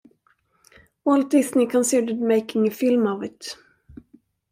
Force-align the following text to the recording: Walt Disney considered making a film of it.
Walt 1.05 1.29
Disney 1.29 1.67
considered 1.67 2.19
making 2.19 2.65
a 2.67 2.71
film 2.71 3.05
of 3.05 3.21
it. 3.21 3.55